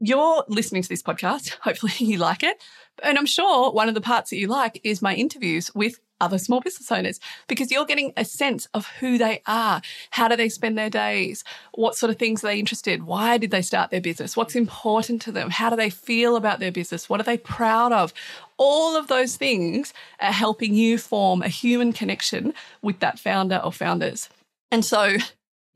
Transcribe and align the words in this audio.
you're 0.00 0.44
listening 0.48 0.82
to 0.82 0.88
this 0.88 1.02
podcast. 1.02 1.56
Hopefully 1.60 1.92
you 1.98 2.18
like 2.18 2.42
it. 2.42 2.62
And 3.02 3.18
I'm 3.18 3.26
sure 3.26 3.72
one 3.72 3.88
of 3.88 3.94
the 3.94 4.00
parts 4.00 4.30
that 4.30 4.38
you 4.38 4.48
like 4.48 4.80
is 4.84 5.02
my 5.02 5.14
interviews 5.14 5.70
with 5.74 6.00
other 6.20 6.38
small 6.38 6.60
business 6.60 6.90
owners 6.90 7.20
because 7.46 7.70
you're 7.70 7.84
getting 7.84 8.12
a 8.16 8.24
sense 8.24 8.66
of 8.72 8.86
who 9.00 9.18
they 9.18 9.42
are. 9.46 9.82
How 10.10 10.28
do 10.28 10.36
they 10.36 10.48
spend 10.48 10.78
their 10.78 10.88
days? 10.88 11.44
What 11.74 11.94
sort 11.94 12.10
of 12.10 12.18
things 12.18 12.42
are 12.42 12.48
they 12.48 12.58
interested? 12.58 13.02
Why 13.02 13.36
did 13.36 13.50
they 13.50 13.60
start 13.60 13.90
their 13.90 14.00
business? 14.00 14.36
What's 14.36 14.56
important 14.56 15.20
to 15.22 15.32
them? 15.32 15.50
How 15.50 15.68
do 15.68 15.76
they 15.76 15.90
feel 15.90 16.36
about 16.36 16.58
their 16.58 16.72
business? 16.72 17.08
What 17.08 17.20
are 17.20 17.24
they 17.24 17.36
proud 17.36 17.92
of? 17.92 18.14
All 18.56 18.96
of 18.96 19.08
those 19.08 19.36
things 19.36 19.92
are 20.18 20.32
helping 20.32 20.74
you 20.74 20.96
form 20.96 21.42
a 21.42 21.48
human 21.48 21.92
connection 21.92 22.54
with 22.80 23.00
that 23.00 23.18
founder 23.18 23.60
or 23.62 23.72
founders. 23.72 24.30
And 24.70 24.84
so 24.84 25.18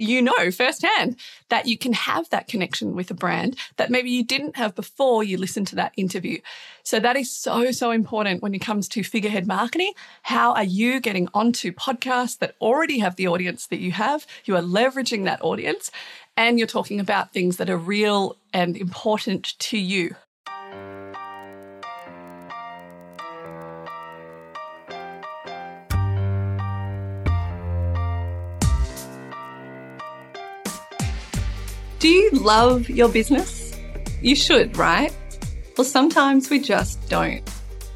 you 0.00 0.22
know 0.22 0.50
firsthand 0.50 1.16
that 1.48 1.66
you 1.66 1.76
can 1.76 1.92
have 1.92 2.28
that 2.30 2.48
connection 2.48 2.94
with 2.94 3.10
a 3.10 3.14
brand 3.14 3.56
that 3.76 3.90
maybe 3.90 4.10
you 4.10 4.24
didn't 4.24 4.56
have 4.56 4.74
before 4.74 5.22
you 5.22 5.36
listened 5.36 5.66
to 5.68 5.76
that 5.76 5.92
interview. 5.96 6.38
So 6.82 6.98
that 7.00 7.16
is 7.16 7.30
so, 7.30 7.70
so 7.72 7.90
important 7.90 8.42
when 8.42 8.54
it 8.54 8.60
comes 8.60 8.88
to 8.88 9.04
figurehead 9.04 9.46
marketing. 9.46 9.92
How 10.22 10.54
are 10.54 10.64
you 10.64 11.00
getting 11.00 11.28
onto 11.34 11.72
podcasts 11.72 12.38
that 12.38 12.54
already 12.60 13.00
have 13.00 13.16
the 13.16 13.28
audience 13.28 13.66
that 13.66 13.80
you 13.80 13.92
have? 13.92 14.26
You 14.44 14.56
are 14.56 14.62
leveraging 14.62 15.24
that 15.24 15.42
audience 15.42 15.90
and 16.36 16.58
you're 16.58 16.66
talking 16.66 17.00
about 17.00 17.32
things 17.32 17.58
that 17.58 17.68
are 17.68 17.76
real 17.76 18.36
and 18.52 18.76
important 18.76 19.58
to 19.58 19.78
you. 19.78 20.16
Love 32.32 32.88
your 32.88 33.08
business? 33.08 33.76
You 34.22 34.34
should, 34.36 34.76
right? 34.76 35.16
Well, 35.76 35.84
sometimes 35.84 36.50
we 36.50 36.58
just 36.58 37.08
don't. 37.08 37.42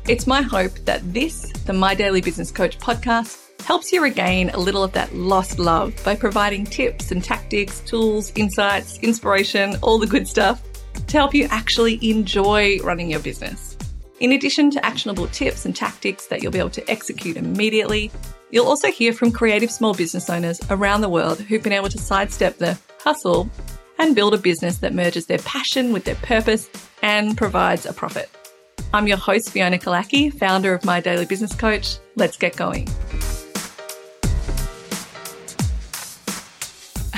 It's 0.09 0.27
my 0.27 0.43
hope 0.43 0.75
that 0.85 1.01
this, 1.13 1.51
the 1.67 1.73
My 1.73 1.95
Daily 1.95 2.21
Business 2.21 2.51
Coach 2.51 2.79
podcast, 2.79 3.63
helps 3.63 3.93
you 3.93 4.03
regain 4.03 4.51
a 4.51 4.59
little 4.59 4.83
of 4.83 4.93
that 4.93 5.15
lost 5.15 5.59
love 5.59 5.95
by 6.05 6.15
providing 6.15 6.65
tips 6.65 7.11
and 7.11 7.25
tactics, 7.25 7.81
tools, 7.81 8.33
insights, 8.35 8.99
inspiration, 8.99 9.77
all 9.83 9.99
the 9.99 10.07
good 10.07 10.29
stuff 10.29 10.63
to 11.07 11.17
help 11.17 11.35
you 11.35 11.47
actually 11.51 11.99
enjoy 12.11 12.79
running 12.79 13.11
your 13.11 13.21
business. 13.21 13.77
In 14.21 14.33
addition 14.33 14.71
to 14.71 14.85
actionable 14.85 15.27
tips 15.29 15.65
and 15.65 15.75
tactics 15.75 16.27
that 16.27 16.43
you'll 16.43 16.53
be 16.53 16.59
able 16.59 16.71
to 16.71 16.91
execute 16.91 17.37
immediately, 17.37 18.11
you'll 18.51 18.67
also 18.67 18.91
hear 18.91 19.13
from 19.13 19.33
creative 19.33 19.71
small 19.71 19.95
business 19.95 20.31
owners 20.31 20.61
around 20.71 21.01
the 21.01 21.09
world 21.09 21.41
who've 21.41 21.63
been 21.63 21.73
able 21.73 21.89
to 21.89 21.99
sidestep 21.99 22.59
the 22.59 22.79
hustle 23.01 23.51
and 23.99 24.15
build 24.15 24.35
a 24.35 24.39
business 24.39 24.79
that 24.79 24.95
merges 24.95 25.27
their 25.27 25.39
passion 25.39 25.93
with 25.93 26.05
their 26.05 26.15
purpose 26.17 26.69
and 27.03 27.37
provides 27.37 27.87
a 27.87 27.93
profit. 27.93 28.31
I'm 28.93 29.09
your 29.09 29.17
host, 29.17 29.51
Fiona 29.51 29.79
Killackey, 29.79 30.33
founder 30.33 30.75
of 30.75 30.85
My 30.85 31.01
Daily 31.01 31.27
Business 31.27 31.55
Coach. 31.55 31.99
Let's 32.17 32.37
get 32.37 32.57
going. 32.57 32.89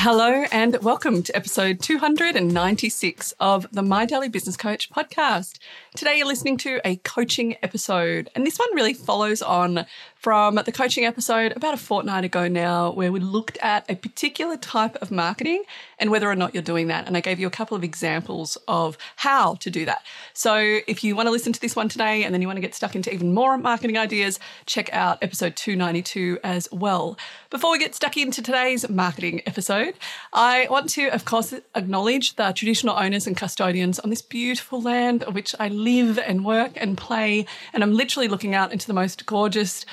Hello 0.08 0.44
and 0.52 0.78
welcome 0.82 1.24
to 1.24 1.34
episode 1.34 1.80
296 1.80 3.34
of 3.40 3.66
the 3.72 3.82
My 3.82 4.06
Daily 4.06 4.28
Business 4.28 4.56
Coach 4.56 4.88
podcast. 4.88 5.58
Today 5.96 6.18
you're 6.18 6.26
listening 6.26 6.58
to 6.58 6.78
a 6.84 6.96
coaching 6.96 7.56
episode, 7.62 8.28
and 8.34 8.46
this 8.46 8.58
one 8.58 8.68
really 8.74 8.92
follows 8.92 9.40
on 9.40 9.86
from 10.14 10.56
the 10.56 10.72
coaching 10.72 11.06
episode 11.06 11.52
about 11.56 11.72
a 11.72 11.76
fortnight 11.78 12.24
ago 12.24 12.48
now, 12.48 12.90
where 12.90 13.10
we 13.10 13.20
looked 13.20 13.56
at 13.58 13.88
a 13.88 13.94
particular 13.94 14.56
type 14.56 14.96
of 14.96 15.10
marketing 15.10 15.62
and 15.98 16.10
whether 16.10 16.28
or 16.28 16.34
not 16.34 16.52
you're 16.52 16.62
doing 16.62 16.88
that. 16.88 17.06
And 17.06 17.16
I 17.16 17.20
gave 17.20 17.38
you 17.38 17.46
a 17.46 17.50
couple 17.50 17.76
of 17.76 17.84
examples 17.84 18.58
of 18.68 18.98
how 19.16 19.54
to 19.54 19.70
do 19.70 19.86
that. 19.86 20.02
So 20.34 20.80
if 20.86 21.02
you 21.04 21.16
want 21.16 21.28
to 21.28 21.30
listen 21.30 21.52
to 21.52 21.60
this 21.60 21.76
one 21.76 21.88
today 21.88 22.24
and 22.24 22.34
then 22.34 22.42
you 22.42 22.48
want 22.48 22.56
to 22.56 22.60
get 22.60 22.74
stuck 22.74 22.96
into 22.96 23.12
even 23.14 23.32
more 23.32 23.56
marketing 23.56 23.96
ideas, 23.96 24.38
check 24.66 24.92
out 24.92 25.18
episode 25.22 25.54
292 25.54 26.40
as 26.42 26.68
well. 26.72 27.16
Before 27.48 27.70
we 27.70 27.78
get 27.78 27.94
stuck 27.94 28.16
into 28.16 28.42
today's 28.42 28.88
marketing 28.88 29.42
episode, 29.46 29.94
I 30.32 30.66
want 30.68 30.90
to, 30.90 31.08
of 31.08 31.24
course, 31.24 31.54
acknowledge 31.74 32.34
the 32.34 32.52
traditional 32.52 32.96
owners 32.98 33.26
and 33.26 33.36
custodians 33.36 33.98
on 34.00 34.10
this 34.10 34.22
beautiful 34.22 34.82
land 34.82 35.24
which 35.32 35.54
I 35.60 35.68
live 35.86 36.18
and 36.18 36.44
work 36.44 36.72
and 36.76 36.98
play. 36.98 37.46
And 37.72 37.82
I'm 37.82 37.92
literally 37.92 38.28
looking 38.28 38.54
out 38.54 38.72
into 38.72 38.86
the 38.86 38.92
most 38.92 39.24
gorgeous 39.24 39.86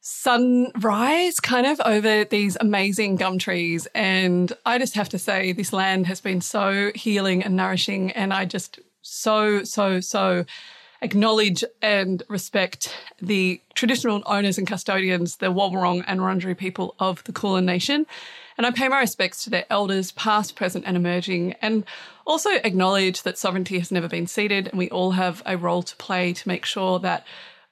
sunrise 0.00 1.40
kind 1.40 1.66
of 1.66 1.80
over 1.80 2.24
these 2.24 2.56
amazing 2.60 3.16
gum 3.16 3.38
trees. 3.38 3.88
And 3.94 4.52
I 4.64 4.78
just 4.78 4.94
have 4.94 5.08
to 5.10 5.18
say, 5.18 5.52
this 5.52 5.72
land 5.72 6.06
has 6.06 6.20
been 6.20 6.40
so 6.40 6.92
healing 6.94 7.42
and 7.42 7.56
nourishing. 7.56 8.12
And 8.12 8.32
I 8.32 8.44
just 8.44 8.78
so, 9.00 9.64
so, 9.64 10.00
so 10.00 10.44
acknowledge 11.02 11.64
and 11.82 12.22
respect 12.28 12.94
the 13.20 13.60
traditional 13.74 14.22
owners 14.26 14.58
and 14.58 14.66
custodians, 14.66 15.36
the 15.36 15.52
Wallarong 15.52 16.04
and 16.06 16.20
Wurundjeri 16.20 16.56
people 16.56 16.94
of 16.98 17.22
the 17.24 17.32
Kulin 17.32 17.64
Nation. 17.64 18.06
And 18.56 18.66
I 18.66 18.70
pay 18.70 18.88
my 18.88 19.00
respects 19.00 19.42
to 19.44 19.50
their 19.50 19.66
elders, 19.68 20.12
past, 20.12 20.54
present, 20.54 20.84
and 20.86 20.96
emerging, 20.96 21.54
and 21.60 21.84
also 22.24 22.50
acknowledge 22.62 23.22
that 23.22 23.36
sovereignty 23.36 23.78
has 23.78 23.90
never 23.90 24.08
been 24.08 24.26
ceded, 24.26 24.68
and 24.68 24.78
we 24.78 24.88
all 24.90 25.12
have 25.12 25.42
a 25.44 25.56
role 25.56 25.82
to 25.82 25.96
play 25.96 26.32
to 26.32 26.48
make 26.48 26.64
sure 26.64 26.98
that 27.00 27.26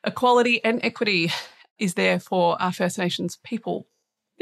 equality 0.04 0.62
and 0.64 0.80
equity 0.82 1.30
is 1.78 1.94
there 1.94 2.18
for 2.18 2.60
our 2.60 2.72
First 2.72 2.98
Nations 2.98 3.38
people. 3.44 3.86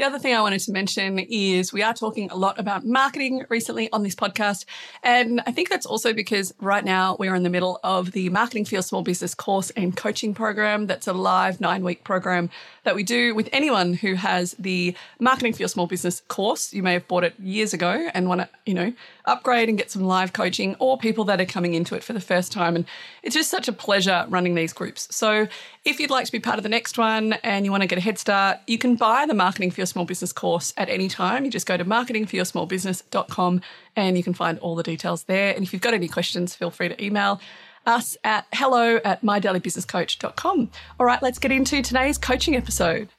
The 0.01 0.07
other 0.07 0.17
thing 0.17 0.33
I 0.33 0.41
wanted 0.41 0.61
to 0.61 0.71
mention 0.71 1.19
is 1.19 1.71
we 1.71 1.83
are 1.83 1.93
talking 1.93 2.31
a 2.31 2.35
lot 2.35 2.59
about 2.59 2.83
marketing 2.83 3.45
recently 3.49 3.87
on 3.91 4.01
this 4.01 4.15
podcast. 4.15 4.65
And 5.03 5.43
I 5.45 5.51
think 5.51 5.69
that's 5.69 5.85
also 5.85 6.11
because 6.11 6.55
right 6.59 6.83
now 6.83 7.15
we're 7.19 7.35
in 7.35 7.43
the 7.43 7.51
middle 7.51 7.79
of 7.83 8.11
the 8.13 8.29
Marketing 8.29 8.65
for 8.65 8.73
Your 8.73 8.81
Small 8.81 9.03
Business 9.03 9.35
course 9.35 9.69
and 9.77 9.95
coaching 9.95 10.33
program. 10.33 10.87
That's 10.87 11.05
a 11.05 11.13
live 11.13 11.61
nine 11.61 11.83
week 11.83 12.03
program 12.03 12.49
that 12.83 12.95
we 12.95 13.03
do 13.03 13.35
with 13.35 13.47
anyone 13.53 13.93
who 13.93 14.15
has 14.15 14.55
the 14.57 14.95
Marketing 15.19 15.53
for 15.53 15.59
Your 15.59 15.69
Small 15.69 15.85
Business 15.85 16.23
course. 16.29 16.73
You 16.73 16.81
may 16.81 16.93
have 16.93 17.07
bought 17.07 17.23
it 17.23 17.39
years 17.39 17.71
ago 17.71 18.09
and 18.15 18.27
want 18.27 18.41
to, 18.41 18.49
you 18.65 18.73
know, 18.73 18.93
upgrade 19.25 19.69
and 19.69 19.77
get 19.77 19.91
some 19.91 20.03
live 20.03 20.33
coaching, 20.33 20.75
or 20.79 20.97
people 20.97 21.25
that 21.25 21.39
are 21.39 21.45
coming 21.45 21.75
into 21.75 21.93
it 21.93 22.03
for 22.03 22.13
the 22.13 22.19
first 22.19 22.51
time. 22.51 22.75
And 22.75 22.85
it's 23.21 23.35
just 23.35 23.51
such 23.51 23.67
a 23.67 23.71
pleasure 23.71 24.25
running 24.29 24.55
these 24.55 24.73
groups. 24.73 25.07
So 25.15 25.47
if 25.85 25.99
you'd 25.99 26.09
like 26.09 26.25
to 26.25 26.31
be 26.31 26.39
part 26.39 26.57
of 26.57 26.63
the 26.63 26.69
next 26.69 26.97
one 26.97 27.33
and 27.43 27.65
you 27.65 27.71
want 27.71 27.81
to 27.81 27.87
get 27.87 27.99
a 27.99 28.01
head 28.01 28.17
start, 28.17 28.57
you 28.65 28.79
can 28.79 28.95
buy 28.95 29.27
the 29.27 29.35
Marketing 29.35 29.69
for 29.69 29.79
Your 29.79 29.87
Small 29.91 30.05
Business 30.05 30.33
course 30.33 30.73
at 30.77 30.89
any 30.89 31.07
time. 31.07 31.45
You 31.45 31.51
just 31.51 31.67
go 31.67 31.77
to 31.77 31.85
marketingforyoursmallbusiness.com 31.85 33.61
and 33.95 34.17
you 34.17 34.23
can 34.23 34.33
find 34.33 34.57
all 34.59 34.75
the 34.75 34.83
details 34.83 35.23
there. 35.23 35.53
And 35.53 35.63
if 35.63 35.73
you've 35.73 35.81
got 35.81 35.93
any 35.93 36.07
questions, 36.07 36.55
feel 36.55 36.71
free 36.71 36.89
to 36.89 37.03
email 37.03 37.41
us 37.85 38.17
at 38.23 38.45
hello 38.53 38.99
at 39.03 39.21
mydailybusinesscoach.com. 39.21 40.71
All 40.99 41.05
right, 41.05 41.21
let's 41.21 41.39
get 41.39 41.51
into 41.51 41.81
today's 41.81 42.17
coaching 42.17 42.55
episode. 42.55 43.09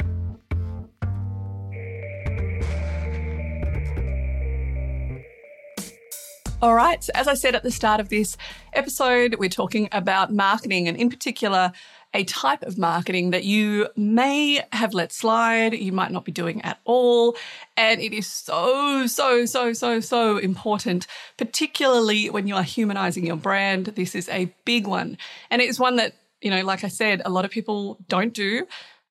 All 6.63 6.75
right, 6.77 7.03
so 7.03 7.11
as 7.17 7.27
I 7.27 7.35
said 7.35 7.57
at 7.57 7.65
the 7.65 7.73
start 7.73 7.99
of 7.99 8.09
this 8.09 8.37
episode, 8.73 9.35
we're 9.41 9.49
talking 9.49 9.89
about 9.91 10.33
marketing 10.33 10.87
and, 10.87 10.97
in 10.97 11.11
particular, 11.11 11.73
a 12.15 12.25
type 12.25 12.63
of 12.63 12.77
marketing 12.77 13.31
that 13.31 13.45
you 13.45 13.89
may 13.97 14.63
have 14.73 14.93
let 14.93 15.13
slide, 15.13 15.73
you 15.75 15.93
might 15.93 16.11
not 16.11 16.25
be 16.25 16.33
doing 16.33 16.61
at 16.63 16.79
all. 16.85 17.37
And 17.77 18.01
it 18.01 18.13
is 18.13 18.27
so, 18.27 19.07
so, 19.07 19.47
so, 19.47 19.73
so, 19.73 20.01
so 20.01 20.37
important, 20.37 21.07
particularly 21.37 22.29
when 22.29 22.47
you 22.47 22.57
are 22.57 22.63
humanizing 22.63 23.27
your 23.27 23.37
brand. 23.37 23.87
This 23.87 24.15
is 24.15 24.29
a 24.29 24.55
big 24.65 24.87
one. 24.87 25.17
And 25.51 25.63
it 25.63 25.69
is 25.69 25.79
one 25.79 25.97
that, 25.97 26.15
you 26.41 26.51
know, 26.51 26.63
like 26.63 26.85
I 26.85 26.89
said, 26.89 27.23
a 27.25 27.31
lot 27.31 27.45
of 27.45 27.51
people 27.51 27.99
don't 28.09 28.35
do. 28.35 28.67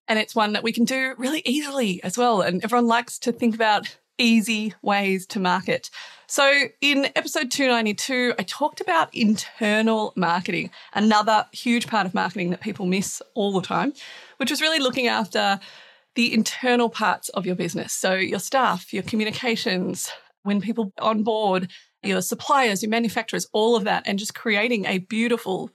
And 0.08 0.20
it's 0.20 0.36
one 0.36 0.54
that 0.54 0.64
we 0.64 0.74
can 0.74 0.84
do 0.84 1.16
really 1.18 1.42
easily 1.46 2.04
as 2.04 2.18
well. 2.18 2.42
And 2.42 2.64
everyone 2.64 2.88
likes 2.88 3.18
to 3.20 3.32
think 3.32 3.56
about 3.56 3.98
easy 4.18 4.74
ways 4.82 5.26
to 5.28 5.40
market. 5.40 5.90
So, 6.28 6.50
in 6.80 7.10
episode 7.16 7.52
292, 7.52 8.36
I 8.40 8.44
talked 8.44 8.80
about 8.80 9.14
internal 9.14 10.14
marketing, 10.16 10.72
another 10.94 11.46
huge 11.52 11.88
part 11.88 12.06
of 12.06 12.14
marketing 12.14 12.52
that 12.52 12.62
people 12.62 12.86
miss 12.86 13.22
all 13.36 13.52
the 13.52 13.62
time, 13.62 13.94
which 14.38 14.50
was 14.50 14.62
really 14.62 14.80
looking 14.80 15.08
after 15.08 15.60
the 16.16 16.34
internal 16.34 16.90
parts 16.90 17.30
of 17.30 17.46
your 17.46 17.56
business. 17.56 17.94
So, 17.94 18.14
your 18.14 18.40
staff, 18.40 18.94
your 18.94 19.04
communications, 19.04 20.10
when 20.44 20.62
people 20.62 20.94
on 21.00 21.24
board, 21.24 21.70
your 22.04 22.22
suppliers, 22.22 22.82
your 22.82 22.90
manufacturers, 22.90 23.48
all 23.52 23.76
of 23.76 23.84
that, 23.84 24.04
and 24.06 24.18
just 24.18 24.34
creating 24.34 24.86
a 24.86 25.00
beautiful 25.00 25.70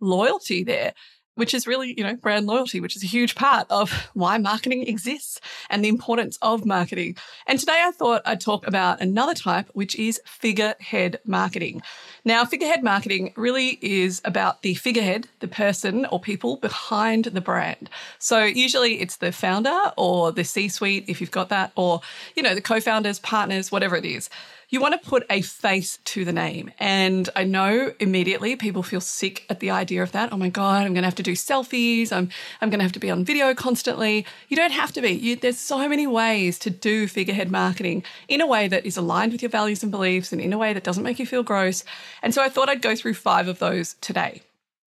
loyalty 0.00 0.62
there 0.62 0.92
which 1.34 1.54
is 1.54 1.66
really, 1.66 1.94
you 1.96 2.04
know, 2.04 2.14
brand 2.16 2.46
loyalty, 2.46 2.80
which 2.80 2.96
is 2.96 3.02
a 3.02 3.06
huge 3.06 3.34
part 3.34 3.66
of 3.70 3.90
why 4.14 4.38
marketing 4.38 4.86
exists 4.86 5.40
and 5.70 5.84
the 5.84 5.88
importance 5.88 6.38
of 6.42 6.66
marketing. 6.66 7.16
And 7.46 7.58
today 7.58 7.80
I 7.82 7.90
thought 7.90 8.22
I'd 8.26 8.40
talk 8.40 8.66
about 8.66 9.00
another 9.00 9.34
type, 9.34 9.68
which 9.72 9.94
is 9.96 10.20
figurehead 10.26 11.20
marketing. 11.24 11.82
Now, 12.24 12.44
figurehead 12.44 12.84
marketing 12.84 13.32
really 13.36 13.78
is 13.80 14.20
about 14.24 14.62
the 14.62 14.74
figurehead, 14.74 15.28
the 15.40 15.48
person 15.48 16.06
or 16.06 16.20
people 16.20 16.56
behind 16.56 17.24
the 17.24 17.40
brand. 17.40 17.88
So 18.18 18.44
usually 18.44 19.00
it's 19.00 19.16
the 19.16 19.32
founder 19.32 19.92
or 19.96 20.32
the 20.32 20.44
C 20.44 20.68
suite, 20.68 21.04
if 21.08 21.20
you've 21.20 21.30
got 21.30 21.48
that, 21.48 21.72
or, 21.76 22.00
you 22.36 22.42
know, 22.42 22.54
the 22.54 22.60
co 22.60 22.80
founders, 22.80 23.18
partners, 23.18 23.72
whatever 23.72 23.96
it 23.96 24.04
is 24.04 24.28
you 24.72 24.80
want 24.80 25.00
to 25.00 25.08
put 25.08 25.26
a 25.28 25.42
face 25.42 25.98
to 26.06 26.24
the 26.24 26.32
name. 26.32 26.72
And 26.80 27.28
I 27.36 27.44
know 27.44 27.92
immediately 28.00 28.56
people 28.56 28.82
feel 28.82 29.02
sick 29.02 29.44
at 29.50 29.60
the 29.60 29.70
idea 29.70 30.02
of 30.02 30.12
that. 30.12 30.32
Oh 30.32 30.38
my 30.38 30.48
God, 30.48 30.86
I'm 30.86 30.94
going 30.94 31.02
to 31.02 31.06
have 31.06 31.14
to 31.16 31.22
do 31.22 31.32
selfies. 31.32 32.10
I'm, 32.10 32.30
I'm 32.62 32.70
going 32.70 32.78
to 32.78 32.84
have 32.84 32.92
to 32.92 32.98
be 32.98 33.10
on 33.10 33.22
video 33.22 33.54
constantly. 33.54 34.24
You 34.48 34.56
don't 34.56 34.72
have 34.72 34.90
to 34.92 35.02
be. 35.02 35.10
You, 35.10 35.36
there's 35.36 35.58
so 35.58 35.86
many 35.90 36.06
ways 36.06 36.58
to 36.60 36.70
do 36.70 37.06
figurehead 37.06 37.50
marketing 37.50 38.02
in 38.28 38.40
a 38.40 38.46
way 38.46 38.66
that 38.66 38.86
is 38.86 38.96
aligned 38.96 39.32
with 39.32 39.42
your 39.42 39.50
values 39.50 39.82
and 39.82 39.92
beliefs 39.92 40.32
and 40.32 40.40
in 40.40 40.54
a 40.54 40.58
way 40.58 40.72
that 40.72 40.84
doesn't 40.84 41.04
make 41.04 41.18
you 41.18 41.26
feel 41.26 41.42
gross. 41.42 41.84
And 42.22 42.32
so 42.32 42.42
I 42.42 42.48
thought 42.48 42.70
I'd 42.70 42.80
go 42.80 42.96
through 42.96 43.14
five 43.14 43.48
of 43.48 43.58
those 43.58 43.96
today. 44.00 44.40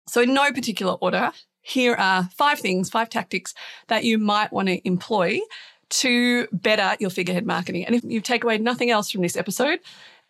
So, 0.08 0.22
in 0.22 0.34
no 0.34 0.52
particular 0.52 0.94
order, 0.94 1.32
here 1.62 1.96
are 1.96 2.30
five 2.36 2.60
things, 2.60 2.90
five 2.90 3.10
tactics 3.10 3.54
that 3.88 4.04
you 4.04 4.18
might 4.18 4.52
want 4.52 4.68
to 4.68 4.86
employ 4.88 5.40
to 5.90 6.48
better 6.52 6.96
your 7.00 7.10
figurehead 7.10 7.46
marketing. 7.46 7.86
And 7.86 7.96
if 7.96 8.04
you 8.04 8.22
take 8.22 8.44
away 8.44 8.58
nothing 8.58 8.90
else 8.90 9.12
from 9.12 9.22
this 9.22 9.38
episode, 9.38 9.80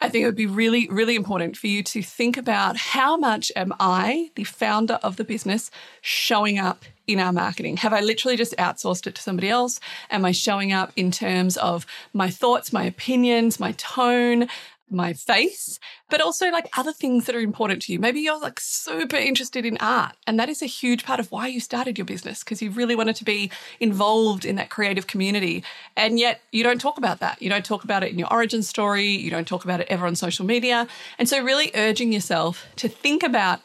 I 0.02 0.10
think 0.10 0.24
it 0.24 0.26
would 0.26 0.36
be 0.36 0.48
really, 0.48 0.90
really 0.90 1.16
important 1.16 1.56
for 1.56 1.68
you 1.68 1.82
to 1.84 2.02
think 2.02 2.36
about 2.36 2.76
how 2.76 3.16
much 3.16 3.52
am 3.56 3.74
I, 3.80 4.32
the 4.36 4.44
founder 4.44 4.96
of 4.96 5.16
the 5.16 5.24
business, 5.24 5.72
showing 6.02 6.60
up 6.60 6.84
in 7.08 7.20
our 7.20 7.32
marketing? 7.32 7.78
Have 7.78 7.94
I 7.94 8.02
literally 8.02 8.36
just 8.36 8.56
outsourced 8.58 9.08
it 9.08 9.16
to 9.16 9.22
somebody 9.22 9.50
else? 9.50 9.80
Am 10.10 10.26
I 10.26 10.32
showing 10.32 10.74
up 10.74 10.92
in 10.96 11.12
terms 11.12 11.58
of 11.58 11.86
my 12.14 12.30
thoughts, 12.30 12.74
my 12.74 12.84
opinions, 12.84 13.60
my 13.60 13.74
tone, 13.74 14.48
my 14.90 15.14
face, 15.14 15.80
but 16.10 16.22
also 16.22 16.52
like 16.52 16.70
other 16.78 16.94
things 16.94 17.26
that 17.26 17.36
are 17.36 17.40
important 17.40 17.82
to 17.84 17.94
you. 17.94 18.00
Maybe 18.00 18.22
you're 18.22 18.40
like 18.40 18.60
super 18.60 19.16
interested 19.16 19.66
in 19.66 19.78
art, 19.78 20.16
and 20.28 20.40
that 20.40 20.50
is 20.50 20.62
a 20.62 20.68
huge 20.68 21.04
part 21.04 21.20
of 21.20 21.32
why 21.32 21.48
you 21.48 21.60
started 21.60 21.98
your 21.98 22.06
business 22.06 22.44
because 22.44 22.62
you 22.62 22.72
really 22.72 22.96
wanted 22.96 23.16
to 23.18 23.26
be 23.26 23.52
involved 23.80 24.46
in 24.46 24.56
that 24.58 24.70
creative 24.70 25.08
community. 25.08 25.64
And 25.96 26.20
yet 26.20 26.42
you 26.52 26.64
don't 26.64 26.82
talk 26.82 26.98
about 26.98 27.20
that. 27.20 27.42
You 27.42 27.50
don't 27.50 27.66
talk 27.66 27.84
about 27.84 28.04
it 28.04 28.12
in 28.12 28.20
your 28.20 28.32
origin 28.32 28.64
story, 28.64 29.08
you 29.08 29.30
don't 29.30 29.48
talk 29.48 29.64
about 29.64 29.80
it 29.80 29.88
ever 29.90 30.06
on 30.06 30.16
social 30.16 30.46
media. 30.46 30.88
And 31.18 31.28
so, 31.28 31.44
really 31.44 31.72
urging 31.76 32.14
yourself 32.14 32.66
to 32.78 32.88
think 32.88 33.24
about 33.24 33.62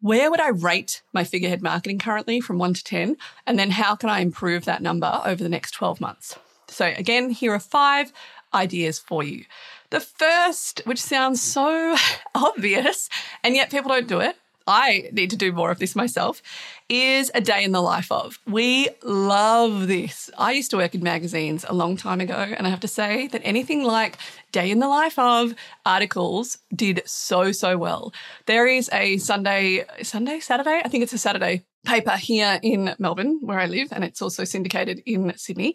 where 0.00 0.30
would 0.30 0.40
I 0.40 0.48
rate 0.48 1.02
my 1.12 1.24
figurehead 1.24 1.62
marketing 1.62 1.98
currently 1.98 2.40
from 2.40 2.58
one 2.58 2.74
to 2.74 2.84
10? 2.84 3.16
And 3.46 3.58
then 3.58 3.70
how 3.70 3.96
can 3.96 4.10
I 4.10 4.20
improve 4.20 4.64
that 4.64 4.82
number 4.82 5.20
over 5.24 5.42
the 5.42 5.48
next 5.48 5.72
12 5.72 6.00
months? 6.00 6.38
So, 6.68 6.92
again, 6.96 7.30
here 7.30 7.52
are 7.52 7.60
five 7.60 8.12
ideas 8.54 8.98
for 8.98 9.22
you. 9.22 9.44
The 9.90 10.00
first, 10.00 10.82
which 10.84 11.00
sounds 11.00 11.40
so 11.40 11.96
obvious, 12.34 13.08
and 13.42 13.54
yet 13.54 13.70
people 13.70 13.90
don't 13.90 14.08
do 14.08 14.20
it, 14.20 14.36
I 14.66 15.10
need 15.12 15.30
to 15.30 15.36
do 15.36 15.52
more 15.52 15.70
of 15.70 15.78
this 15.78 15.94
myself, 15.94 16.42
is 16.88 17.30
a 17.34 17.40
day 17.40 17.62
in 17.62 17.70
the 17.70 17.80
life 17.80 18.10
of. 18.10 18.40
We 18.46 18.88
love 19.04 19.86
this. 19.86 20.28
I 20.36 20.52
used 20.52 20.72
to 20.72 20.76
work 20.76 20.94
in 20.94 21.02
magazines 21.04 21.64
a 21.68 21.74
long 21.74 21.96
time 21.96 22.20
ago, 22.20 22.34
and 22.34 22.66
I 22.66 22.70
have 22.70 22.80
to 22.80 22.88
say 22.88 23.28
that 23.28 23.42
anything 23.44 23.84
like 23.84 24.18
day 24.50 24.70
in 24.70 24.80
the 24.80 24.88
life 24.88 25.18
of 25.18 25.54
articles 25.84 26.58
did 26.74 27.02
so, 27.06 27.52
so 27.52 27.78
well. 27.78 28.12
There 28.46 28.66
is 28.66 28.90
a 28.92 29.18
Sunday, 29.18 29.84
Sunday, 30.02 30.40
Saturday, 30.40 30.82
I 30.84 30.88
think 30.88 31.04
it's 31.04 31.12
a 31.12 31.18
Saturday 31.18 31.64
paper 31.86 32.16
here 32.16 32.58
in 32.62 32.94
Melbourne, 32.98 33.38
where 33.40 33.58
I 33.58 33.66
live, 33.66 33.88
and 33.92 34.04
it's 34.04 34.20
also 34.20 34.44
syndicated 34.44 35.02
in 35.06 35.32
Sydney. 35.36 35.74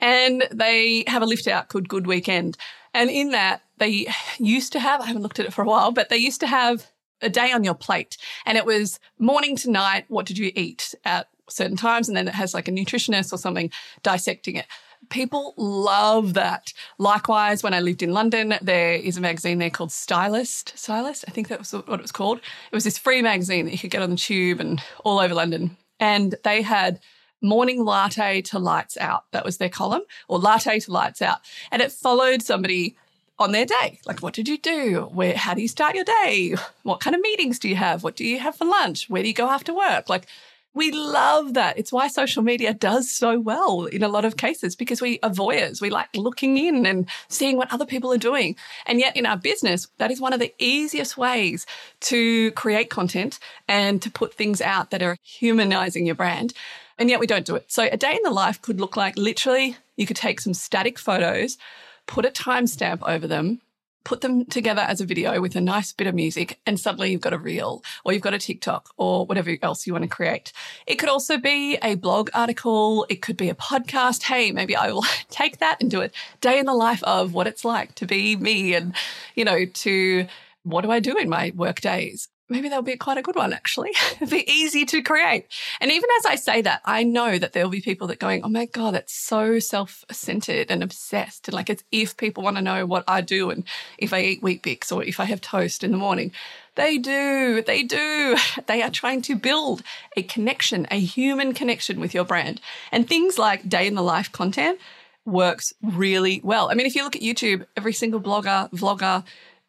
And 0.00 0.44
they 0.52 1.04
have 1.06 1.22
a 1.22 1.26
lift 1.26 1.46
out 1.46 1.68
called 1.68 1.88
Good 1.88 2.06
Weekend. 2.06 2.58
And 2.92 3.08
in 3.08 3.30
that, 3.30 3.62
they 3.78 4.08
used 4.38 4.72
to 4.72 4.80
have, 4.80 5.00
I 5.00 5.06
haven't 5.06 5.22
looked 5.22 5.40
at 5.40 5.46
it 5.46 5.54
for 5.54 5.62
a 5.62 5.66
while, 5.66 5.92
but 5.92 6.10
they 6.10 6.18
used 6.18 6.40
to 6.40 6.46
have 6.46 6.90
a 7.22 7.30
day 7.30 7.52
on 7.52 7.64
your 7.64 7.74
plate. 7.74 8.18
And 8.44 8.58
it 8.58 8.66
was 8.66 9.00
morning 9.18 9.56
to 9.56 9.70
night, 9.70 10.04
what 10.08 10.26
did 10.26 10.36
you 10.36 10.52
eat 10.54 10.94
at 11.04 11.28
certain 11.48 11.76
times? 11.76 12.08
And 12.08 12.16
then 12.16 12.28
it 12.28 12.34
has 12.34 12.52
like 12.52 12.68
a 12.68 12.72
nutritionist 12.72 13.32
or 13.32 13.38
something 13.38 13.70
dissecting 14.02 14.56
it. 14.56 14.66
People 15.12 15.52
love 15.58 16.32
that. 16.34 16.72
Likewise, 16.96 17.62
when 17.62 17.74
I 17.74 17.80
lived 17.80 18.02
in 18.02 18.14
London, 18.14 18.54
there 18.62 18.94
is 18.94 19.18
a 19.18 19.20
magazine 19.20 19.58
there 19.58 19.68
called 19.68 19.92
Stylist. 19.92 20.72
Stylist, 20.74 21.26
I 21.28 21.30
think 21.30 21.48
that 21.48 21.58
was 21.58 21.72
what 21.74 21.86
it 21.86 22.00
was 22.00 22.10
called. 22.10 22.38
It 22.38 22.74
was 22.74 22.84
this 22.84 22.96
free 22.96 23.20
magazine 23.20 23.66
that 23.66 23.72
you 23.72 23.78
could 23.78 23.90
get 23.90 24.00
on 24.00 24.08
the 24.08 24.16
tube 24.16 24.58
and 24.58 24.82
all 25.04 25.18
over 25.18 25.34
London. 25.34 25.76
And 26.00 26.34
they 26.44 26.62
had 26.62 26.98
morning 27.42 27.84
latte 27.84 28.40
to 28.40 28.58
lights 28.58 28.96
out. 28.96 29.24
That 29.32 29.44
was 29.44 29.58
their 29.58 29.68
column, 29.68 30.02
or 30.28 30.38
latte 30.38 30.80
to 30.80 30.90
lights 30.90 31.20
out. 31.20 31.40
And 31.70 31.82
it 31.82 31.92
followed 31.92 32.40
somebody 32.40 32.96
on 33.38 33.52
their 33.52 33.66
day. 33.66 34.00
Like, 34.06 34.20
what 34.20 34.32
did 34.32 34.48
you 34.48 34.56
do? 34.56 35.10
Where, 35.12 35.36
how 35.36 35.52
do 35.52 35.60
you 35.60 35.68
start 35.68 35.94
your 35.94 36.04
day? 36.04 36.54
What 36.84 37.00
kind 37.00 37.14
of 37.14 37.20
meetings 37.20 37.58
do 37.58 37.68
you 37.68 37.76
have? 37.76 38.02
What 38.02 38.16
do 38.16 38.24
you 38.24 38.38
have 38.38 38.56
for 38.56 38.64
lunch? 38.64 39.10
Where 39.10 39.22
do 39.22 39.28
you 39.28 39.34
go 39.34 39.50
after 39.50 39.74
work? 39.74 40.08
Like, 40.08 40.26
we 40.74 40.90
love 40.90 41.54
that. 41.54 41.78
It's 41.78 41.92
why 41.92 42.08
social 42.08 42.42
media 42.42 42.72
does 42.72 43.10
so 43.10 43.38
well 43.38 43.84
in 43.84 44.02
a 44.02 44.08
lot 44.08 44.24
of 44.24 44.36
cases 44.36 44.74
because 44.74 45.02
we 45.02 45.18
are 45.22 45.30
voyeurs. 45.30 45.80
We 45.80 45.90
like 45.90 46.08
looking 46.16 46.56
in 46.56 46.86
and 46.86 47.08
seeing 47.28 47.56
what 47.56 47.72
other 47.72 47.84
people 47.84 48.12
are 48.12 48.18
doing. 48.18 48.56
And 48.86 48.98
yet 48.98 49.16
in 49.16 49.26
our 49.26 49.36
business, 49.36 49.88
that 49.98 50.10
is 50.10 50.20
one 50.20 50.32
of 50.32 50.40
the 50.40 50.54
easiest 50.58 51.18
ways 51.18 51.66
to 52.00 52.52
create 52.52 52.88
content 52.88 53.38
and 53.68 54.00
to 54.02 54.10
put 54.10 54.34
things 54.34 54.60
out 54.60 54.90
that 54.90 55.02
are 55.02 55.16
humanizing 55.22 56.06
your 56.06 56.14
brand. 56.14 56.54
And 56.98 57.10
yet 57.10 57.20
we 57.20 57.26
don't 57.26 57.46
do 57.46 57.56
it. 57.56 57.70
So 57.70 57.88
a 57.90 57.96
day 57.96 58.14
in 58.14 58.22
the 58.22 58.30
life 58.30 58.62
could 58.62 58.80
look 58.80 58.96
like 58.96 59.16
literally 59.16 59.76
you 59.96 60.06
could 60.06 60.16
take 60.16 60.40
some 60.40 60.54
static 60.54 60.98
photos, 60.98 61.58
put 62.06 62.24
a 62.24 62.30
timestamp 62.30 63.02
over 63.06 63.26
them, 63.26 63.60
put 64.04 64.20
them 64.20 64.44
together 64.46 64.82
as 64.82 65.00
a 65.00 65.06
video 65.06 65.40
with 65.40 65.56
a 65.56 65.60
nice 65.60 65.92
bit 65.92 66.06
of 66.06 66.14
music, 66.14 66.58
and 66.66 66.78
suddenly 66.78 67.12
you've 67.12 67.20
got 67.20 67.32
a 67.32 67.38
reel 67.38 67.82
or 68.04 68.12
you've 68.12 68.22
got 68.22 68.34
a 68.34 68.38
TikTok 68.38 68.90
or 68.96 69.26
whatever 69.26 69.56
else 69.62 69.86
you 69.86 69.92
want 69.92 70.02
to 70.04 70.08
create. 70.08 70.52
It 70.86 70.96
could 70.96 71.08
also 71.08 71.38
be 71.38 71.76
a 71.82 71.94
blog 71.94 72.30
article, 72.34 73.06
it 73.08 73.22
could 73.22 73.36
be 73.36 73.48
a 73.48 73.54
podcast. 73.54 74.24
Hey, 74.24 74.52
maybe 74.52 74.76
I 74.76 74.92
will 74.92 75.04
take 75.30 75.58
that 75.58 75.78
and 75.80 75.90
do 75.90 76.02
a 76.02 76.10
day 76.40 76.58
in 76.58 76.66
the 76.66 76.74
life 76.74 77.02
of 77.04 77.34
what 77.34 77.46
it's 77.46 77.64
like 77.64 77.94
to 77.96 78.06
be 78.06 78.36
me 78.36 78.74
and, 78.74 78.94
you 79.34 79.44
know, 79.44 79.64
to 79.64 80.26
what 80.64 80.82
do 80.82 80.90
I 80.90 81.00
do 81.00 81.16
in 81.16 81.28
my 81.28 81.52
work 81.54 81.80
days? 81.80 82.28
Maybe 82.52 82.68
that'll 82.68 82.82
be 82.82 82.96
quite 82.96 83.18
a 83.18 83.22
good 83.22 83.34
one, 83.34 83.52
actually. 83.52 83.90
It'll 84.20 84.28
be 84.28 84.50
easy 84.50 84.84
to 84.86 85.02
create. 85.02 85.46
And 85.80 85.90
even 85.90 86.08
as 86.18 86.26
I 86.26 86.36
say 86.36 86.62
that, 86.62 86.82
I 86.84 87.02
know 87.02 87.38
that 87.38 87.52
there'll 87.52 87.70
be 87.70 87.80
people 87.80 88.06
that 88.08 88.18
going, 88.18 88.44
oh 88.44 88.48
my 88.48 88.66
God, 88.66 88.94
that's 88.94 89.14
so 89.14 89.58
self 89.58 90.04
centered 90.10 90.70
and 90.70 90.82
obsessed. 90.82 91.48
And 91.48 91.54
like, 91.54 91.70
it's 91.70 91.84
if 91.90 92.16
people 92.16 92.42
want 92.42 92.56
to 92.56 92.62
know 92.62 92.86
what 92.86 93.04
I 93.08 93.20
do 93.20 93.50
and 93.50 93.64
if 93.98 94.12
I 94.12 94.20
eat 94.20 94.42
Weet-Bix 94.42 94.92
or 94.92 95.02
if 95.02 95.18
I 95.18 95.24
have 95.24 95.40
toast 95.40 95.82
in 95.82 95.90
the 95.90 95.98
morning. 95.98 96.32
They 96.74 96.98
do. 96.98 97.62
They 97.62 97.82
do. 97.82 98.36
They 98.66 98.82
are 98.82 98.90
trying 98.90 99.22
to 99.22 99.36
build 99.36 99.82
a 100.16 100.22
connection, 100.22 100.86
a 100.90 100.98
human 100.98 101.52
connection 101.52 102.00
with 102.00 102.14
your 102.14 102.24
brand. 102.24 102.60
And 102.90 103.08
things 103.08 103.38
like 103.38 103.68
day 103.68 103.86
in 103.86 103.94
the 103.94 104.02
life 104.02 104.30
content 104.30 104.78
works 105.24 105.72
really 105.82 106.40
well. 106.42 106.70
I 106.70 106.74
mean, 106.74 106.86
if 106.86 106.94
you 106.94 107.04
look 107.04 107.16
at 107.16 107.22
YouTube, 107.22 107.66
every 107.76 107.92
single 107.92 108.20
blogger, 108.20 108.70
vlogger, 108.70 109.24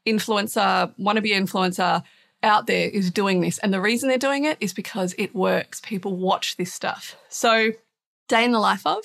influencer, 0.05 0.93
wannabe 0.99 1.31
influencer, 1.31 2.03
out 2.43 2.67
there 2.67 2.89
is 2.89 3.11
doing 3.11 3.41
this. 3.41 3.57
And 3.59 3.73
the 3.73 3.81
reason 3.81 4.09
they're 4.09 4.17
doing 4.17 4.45
it 4.45 4.57
is 4.59 4.73
because 4.73 5.15
it 5.17 5.33
works. 5.33 5.81
People 5.81 6.15
watch 6.15 6.57
this 6.57 6.73
stuff. 6.73 7.15
So, 7.29 7.71
day 8.27 8.43
in 8.43 8.51
the 8.51 8.59
life 8.59 8.85
of. 8.85 9.03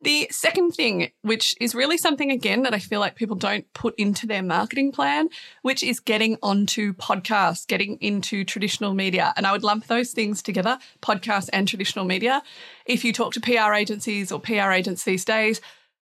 The 0.00 0.28
second 0.30 0.72
thing, 0.72 1.10
which 1.22 1.56
is 1.60 1.74
really 1.74 1.98
something 1.98 2.30
again 2.30 2.62
that 2.62 2.72
I 2.72 2.78
feel 2.78 3.00
like 3.00 3.16
people 3.16 3.34
don't 3.34 3.70
put 3.72 3.96
into 3.98 4.28
their 4.28 4.44
marketing 4.44 4.92
plan, 4.92 5.28
which 5.62 5.82
is 5.82 5.98
getting 5.98 6.38
onto 6.40 6.92
podcasts, 6.92 7.66
getting 7.66 7.96
into 8.00 8.44
traditional 8.44 8.94
media. 8.94 9.34
And 9.36 9.44
I 9.44 9.50
would 9.50 9.64
lump 9.64 9.88
those 9.88 10.12
things 10.12 10.40
together, 10.40 10.78
podcasts 11.02 11.50
and 11.52 11.66
traditional 11.66 12.04
media. 12.04 12.42
If 12.86 13.04
you 13.04 13.12
talk 13.12 13.32
to 13.32 13.40
PR 13.40 13.72
agencies 13.74 14.30
or 14.30 14.38
PR 14.38 14.70
agents 14.70 15.02
these 15.02 15.24
days, 15.24 15.60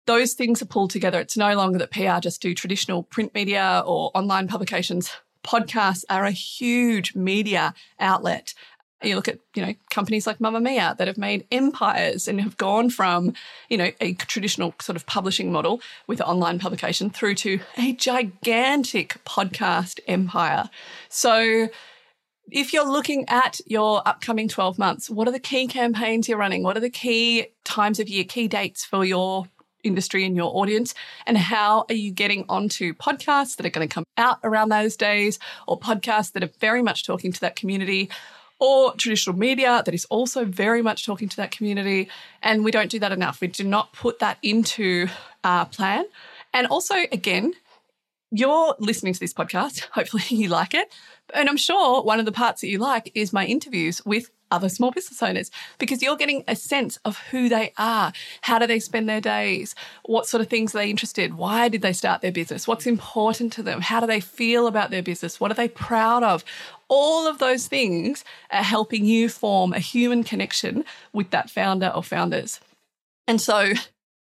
those 0.07 0.33
things 0.33 0.63
are 0.63 0.67
pulled 0.67 0.91
together. 0.91 1.21
It's 1.21 1.37
no 1.37 1.55
longer 1.55 1.79
that 1.79 1.91
PR 1.91 2.19
just 2.19 2.41
do 2.41 2.55
traditional 2.55 3.03
print 3.03 3.35
media 3.35 3.83
or 3.85 4.11
online 4.15 4.49
publications 4.49 5.13
podcasts 5.45 6.05
are 6.09 6.25
a 6.25 6.31
huge 6.31 7.15
media 7.15 7.75
outlet. 7.99 8.55
You 9.03 9.17
look 9.17 9.27
at, 9.27 9.39
you 9.55 9.67
know, 9.67 9.75
companies 9.91 10.27
like 10.29 10.39
Mamamia 10.39 10.97
that 10.97 11.09
have 11.09 11.19
made 11.19 11.45
empires 11.51 12.29
and 12.29 12.41
have 12.41 12.57
gone 12.57 12.89
from, 12.89 13.35
you 13.69 13.77
know, 13.77 13.91
a 14.01 14.15
traditional 14.15 14.75
sort 14.81 14.95
of 14.95 15.07
publishing 15.07 15.51
model 15.51 15.81
with 16.07 16.21
online 16.21 16.61
publication 16.61 17.11
through 17.11 17.35
to 17.37 17.59
a 17.77 17.95
gigantic 17.95 19.19
podcast 19.25 19.99
empire. 20.07 20.71
So 21.09 21.69
if 22.51 22.73
you're 22.73 22.89
looking 22.89 23.25
at 23.29 23.61
your 23.67 24.07
upcoming 24.07 24.47
12 24.47 24.79
months, 24.79 25.11
what 25.11 25.27
are 25.27 25.33
the 25.33 25.41
key 25.41 25.67
campaigns 25.67 26.29
you're 26.29 26.39
running? 26.39 26.63
What 26.63 26.77
are 26.77 26.81
the 26.81 26.91
key 26.91 27.47
times 27.65 27.99
of 27.99 28.09
year, 28.09 28.25
key 28.25 28.47
dates 28.47 28.85
for 28.85 29.05
your 29.05 29.47
industry 29.83 30.25
and 30.25 30.37
your 30.37 30.55
audience? 30.57 30.95
And 31.27 31.37
how 31.37 31.85
are 31.89 31.95
you 31.95 32.11
getting 32.11 32.45
onto 32.49 32.95
podcasts 32.95 33.57
that 33.57 33.67
are 33.67 33.71
going 33.71 33.89
to 33.89 33.93
come 33.93 34.05
out 34.17 34.39
around 34.45 34.69
those 34.69 34.97
days 34.97 35.39
or 35.67 35.79
podcasts 35.79 36.33
that 36.33 36.43
are 36.43 36.51
very 36.61 36.83
much 36.83 37.05
talking 37.05 37.33
to 37.33 37.41
that 37.41 37.57
community? 37.57 38.11
Or 38.59 38.95
traditional 38.95 39.37
media 39.37 39.83
that 39.85 39.93
is 39.93 40.05
also 40.05 40.45
very 40.45 40.83
much 40.83 41.05
talking 41.05 41.29
to 41.29 41.37
that 41.39 41.51
community. 41.51 42.09
And 42.43 42.65
we 42.65 42.71
don't 42.71 42.93
do 42.93 43.01
that 43.01 43.11
enough. 43.11 43.41
We 43.41 43.49
do 43.49 43.65
not 43.65 43.93
put 43.93 44.21
that 44.21 44.39
into 44.41 45.09
our 45.43 45.67
plan. 45.67 46.05
And 46.55 46.69
also, 46.69 46.95
again, 47.11 47.55
you're 48.31 48.75
listening 48.79 49.13
to 49.13 49.21
this 49.21 49.35
podcast. 49.35 49.81
Hopefully, 49.93 50.23
you 50.29 50.49
like 50.49 50.75
it. 50.75 50.93
And 51.35 51.49
I'm 51.49 51.57
sure 51.57 52.03
one 52.03 52.19
of 52.19 52.25
the 52.25 52.33
parts 52.33 52.63
that 52.63 52.69
you 52.69 52.79
like 52.79 53.13
is 53.15 53.33
my 53.33 53.47
interviews 53.47 54.05
with 54.05 54.31
other 54.53 54.69
small 54.69 54.91
business 54.91 55.23
owners 55.23 55.51
because 55.79 56.03
you're 56.03 56.17
getting 56.17 56.45
a 56.47 56.55
sense 56.55 56.99
of 57.05 57.19
who 57.31 57.49
they 57.49 57.73
are. 57.79 58.13
How 58.43 58.59
do 58.59 58.67
they 58.67 58.79
spend 58.79 59.09
their 59.09 59.21
days? 59.21 59.75
What 60.05 60.27
sort 60.27 60.41
of 60.41 60.49
things 60.49 60.75
are 60.75 60.79
they 60.79 60.91
interested? 60.91 61.31
in? 61.31 61.37
Why 61.37 61.69
did 61.69 61.83
they 61.83 61.93
start 61.93 62.21
their 62.21 62.33
business? 62.33 62.69
What's 62.69 62.87
important 62.87 63.53
to 63.55 63.63
them? 63.63 63.81
How 63.81 64.01
do 64.01 64.07
they 64.07 64.21
feel 64.21 64.67
about 64.67 64.91
their 64.91 65.03
business? 65.03 65.41
What 65.41 65.51
are 65.51 65.55
they 65.55 65.69
proud 65.69 66.23
of? 66.23 66.45
All 66.89 67.27
of 67.27 67.39
those 67.39 67.67
things 67.67 68.25
are 68.51 68.63
helping 68.63 69.05
you 69.05 69.29
form 69.29 69.73
a 69.73 69.79
human 69.79 70.25
connection 70.25 70.85
with 71.13 71.31
that 71.31 71.51
founder 71.51 71.91
or 71.95 72.03
founders. 72.03 72.61
And 73.27 73.41
so 73.41 73.73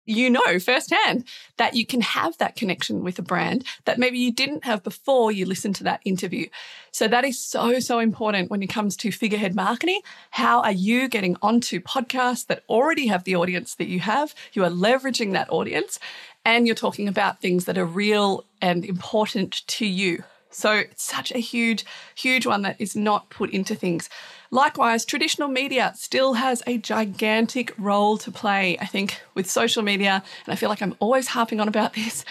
you 0.08 0.30
know 0.30 0.58
firsthand 0.58 1.24
that 1.56 1.74
you 1.74 1.84
can 1.84 2.00
have 2.00 2.36
that 2.38 2.56
connection 2.56 3.02
with 3.02 3.18
a 3.18 3.22
brand 3.22 3.64
that 3.84 3.98
maybe 3.98 4.18
you 4.18 4.32
didn't 4.32 4.64
have 4.64 4.82
before 4.82 5.30
you 5.30 5.44
listened 5.44 5.74
to 5.76 5.84
that 5.84 6.00
interview. 6.04 6.48
So 6.90 7.08
that 7.08 7.24
is 7.24 7.38
so, 7.38 7.78
so 7.80 7.98
important 7.98 8.50
when 8.50 8.62
it 8.62 8.68
comes 8.68 8.96
to 8.98 9.12
figurehead 9.12 9.54
marketing. 9.54 10.00
How 10.30 10.62
are 10.62 10.72
you 10.72 11.08
getting 11.08 11.36
onto 11.42 11.80
podcasts 11.80 12.46
that 12.46 12.62
already 12.68 13.08
have 13.08 13.24
the 13.24 13.36
audience 13.36 13.74
that 13.74 13.88
you 13.88 14.00
have? 14.00 14.34
You 14.52 14.64
are 14.64 14.70
leveraging 14.70 15.32
that 15.32 15.50
audience 15.50 15.98
and 16.44 16.66
you're 16.66 16.74
talking 16.74 17.08
about 17.08 17.40
things 17.40 17.66
that 17.66 17.78
are 17.78 17.84
real 17.84 18.44
and 18.62 18.84
important 18.84 19.66
to 19.66 19.86
you. 19.86 20.24
So 20.50 20.72
it's 20.72 21.02
such 21.02 21.30
a 21.32 21.38
huge, 21.38 21.84
huge 22.14 22.46
one 22.46 22.62
that 22.62 22.76
is 22.78 22.96
not 22.96 23.28
put 23.30 23.50
into 23.50 23.74
things. 23.74 24.08
Likewise, 24.50 25.04
traditional 25.04 25.48
media 25.48 25.92
still 25.96 26.34
has 26.34 26.62
a 26.66 26.78
gigantic 26.78 27.74
role 27.78 28.16
to 28.18 28.30
play, 28.30 28.78
I 28.80 28.86
think, 28.86 29.20
with 29.34 29.50
social 29.50 29.82
media. 29.82 30.22
And 30.46 30.52
I 30.52 30.56
feel 30.56 30.70
like 30.70 30.80
I'm 30.80 30.96
always 31.00 31.28
harping 31.28 31.60
on 31.60 31.68
about 31.68 31.92
this. 31.94 32.24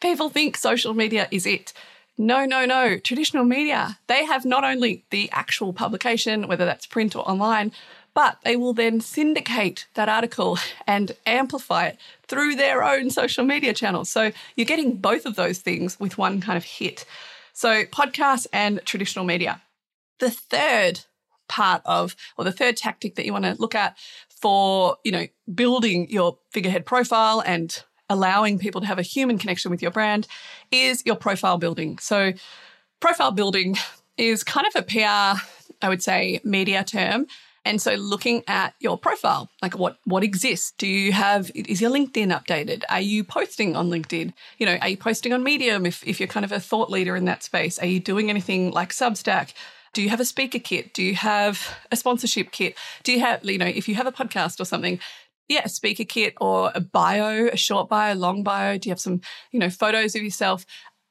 People 0.00 0.28
think 0.28 0.56
social 0.56 0.94
media 0.94 1.28
is 1.30 1.46
it. 1.46 1.72
No, 2.16 2.44
no, 2.44 2.64
no. 2.64 2.98
Traditional 2.98 3.44
media, 3.44 3.98
they 4.06 4.24
have 4.24 4.44
not 4.44 4.62
only 4.62 5.04
the 5.10 5.28
actual 5.32 5.72
publication, 5.72 6.46
whether 6.46 6.64
that's 6.64 6.86
print 6.86 7.16
or 7.16 7.28
online, 7.28 7.72
but 8.14 8.38
they 8.44 8.54
will 8.54 8.72
then 8.72 9.00
syndicate 9.00 9.86
that 9.94 10.08
article 10.08 10.58
and 10.86 11.16
amplify 11.26 11.86
it 11.86 11.98
through 12.28 12.54
their 12.54 12.84
own 12.84 13.10
social 13.10 13.44
media 13.44 13.74
channels. 13.74 14.08
So 14.08 14.30
you're 14.54 14.64
getting 14.64 14.96
both 14.96 15.26
of 15.26 15.34
those 15.34 15.58
things 15.58 15.98
with 15.98 16.16
one 16.16 16.40
kind 16.40 16.56
of 16.56 16.64
hit. 16.64 17.04
So 17.52 17.84
podcasts 17.84 18.46
and 18.52 18.80
traditional 18.84 19.24
media. 19.24 19.60
The 20.20 20.30
third 20.30 21.00
part 21.48 21.82
of, 21.84 22.16
or 22.36 22.44
the 22.44 22.52
third 22.52 22.76
tactic 22.76 23.16
that 23.16 23.26
you 23.26 23.32
want 23.32 23.44
to 23.44 23.54
look 23.58 23.74
at 23.74 23.96
for, 24.28 24.96
you 25.04 25.12
know, 25.12 25.26
building 25.54 26.08
your 26.10 26.38
figurehead 26.50 26.86
profile 26.86 27.42
and 27.44 27.82
allowing 28.10 28.58
people 28.58 28.80
to 28.80 28.86
have 28.86 28.98
a 28.98 29.02
human 29.02 29.38
connection 29.38 29.70
with 29.70 29.82
your 29.82 29.90
brand 29.90 30.26
is 30.70 31.02
your 31.06 31.16
profile 31.16 31.58
building. 31.58 31.98
So 31.98 32.32
profile 33.00 33.32
building 33.32 33.76
is 34.16 34.44
kind 34.44 34.66
of 34.66 34.76
a 34.76 34.82
PR, 34.82 35.40
I 35.82 35.88
would 35.88 36.02
say, 36.02 36.40
media 36.44 36.84
term. 36.84 37.26
And 37.66 37.80
so 37.80 37.94
looking 37.94 38.42
at 38.46 38.74
your 38.78 38.98
profile, 38.98 39.48
like 39.62 39.78
what 39.78 39.96
what 40.04 40.22
exists? 40.22 40.74
Do 40.76 40.86
you 40.86 41.12
have 41.12 41.50
is 41.54 41.80
your 41.80 41.90
LinkedIn 41.90 42.30
updated? 42.30 42.82
Are 42.90 43.00
you 43.00 43.24
posting 43.24 43.74
on 43.74 43.88
LinkedIn? 43.88 44.34
You 44.58 44.66
know, 44.66 44.76
are 44.82 44.88
you 44.90 44.98
posting 44.98 45.32
on 45.32 45.42
Medium 45.42 45.86
if, 45.86 46.06
if 46.06 46.20
you're 46.20 46.26
kind 46.26 46.44
of 46.44 46.52
a 46.52 46.60
thought 46.60 46.90
leader 46.90 47.16
in 47.16 47.24
that 47.24 47.42
space? 47.42 47.78
Are 47.78 47.86
you 47.86 48.00
doing 48.00 48.28
anything 48.28 48.70
like 48.70 48.90
Substack? 48.90 49.54
Do 49.94 50.02
you 50.02 50.10
have 50.10 50.20
a 50.20 50.24
speaker 50.24 50.58
kit? 50.58 50.92
Do 50.92 51.02
you 51.02 51.14
have 51.14 51.76
a 51.90 51.96
sponsorship 51.96 52.50
kit? 52.50 52.76
Do 53.04 53.12
you 53.12 53.20
have, 53.20 53.44
you 53.44 53.58
know, 53.58 53.66
if 53.66 53.88
you 53.88 53.94
have 53.94 54.06
a 54.06 54.12
podcast 54.12 54.60
or 54.60 54.64
something, 54.64 54.98
yeah, 55.48 55.62
a 55.64 55.68
speaker 55.68 56.04
kit 56.04 56.34
or 56.40 56.72
a 56.74 56.80
bio, 56.80 57.46
a 57.46 57.56
short 57.56 57.88
bio, 57.88 58.14
long 58.14 58.42
bio? 58.42 58.76
Do 58.76 58.88
you 58.88 58.90
have 58.90 59.00
some, 59.00 59.20
you 59.52 59.60
know, 59.60 59.70
photos 59.70 60.14
of 60.14 60.22
yourself? 60.22 60.66